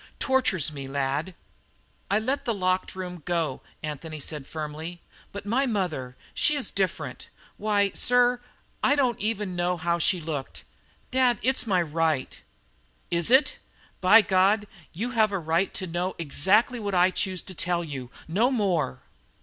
[0.17, 1.35] "Tortures me, lad!"
[2.09, 4.99] "I let the locked room go," said Anthony firmly,
[5.31, 7.29] "but my mother she is different.
[7.57, 8.41] Why, sir,
[8.81, 10.63] I don't even know how she looked!
[11.11, 12.41] Dad, it's my right!"
[13.11, 13.59] "Is it?
[14.01, 18.09] By God, you have a right to know exactly what I choose to tell you
[18.27, 19.03] no more!"